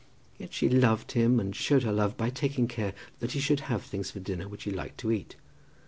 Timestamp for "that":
3.19-3.33